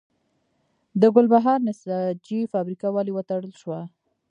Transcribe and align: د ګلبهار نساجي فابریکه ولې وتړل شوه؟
د 1.01 1.03
ګلبهار 1.15 1.59
نساجي 1.67 2.41
فابریکه 2.51 2.87
ولې 2.91 3.11
وتړل 3.15 3.53
شوه؟ 3.61 3.79